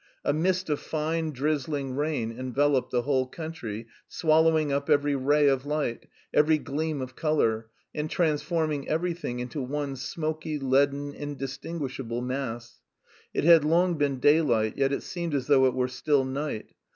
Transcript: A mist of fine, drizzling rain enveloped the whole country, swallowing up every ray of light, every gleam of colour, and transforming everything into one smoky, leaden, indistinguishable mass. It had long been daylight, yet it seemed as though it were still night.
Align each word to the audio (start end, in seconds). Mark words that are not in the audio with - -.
A 0.25 0.33
mist 0.33 0.67
of 0.71 0.79
fine, 0.79 1.29
drizzling 1.29 1.95
rain 1.95 2.31
enveloped 2.31 2.89
the 2.89 3.03
whole 3.03 3.27
country, 3.27 3.85
swallowing 4.07 4.71
up 4.71 4.89
every 4.89 5.15
ray 5.15 5.47
of 5.47 5.63
light, 5.63 6.07
every 6.33 6.57
gleam 6.57 7.01
of 7.03 7.15
colour, 7.15 7.67
and 7.93 8.09
transforming 8.09 8.87
everything 8.89 9.37
into 9.37 9.61
one 9.61 9.95
smoky, 9.95 10.57
leaden, 10.57 11.13
indistinguishable 11.13 12.23
mass. 12.23 12.81
It 13.31 13.43
had 13.43 13.63
long 13.63 13.93
been 13.99 14.19
daylight, 14.19 14.75
yet 14.75 14.91
it 14.91 15.03
seemed 15.03 15.35
as 15.35 15.45
though 15.45 15.67
it 15.67 15.75
were 15.75 15.87
still 15.87 16.25
night. 16.25 16.73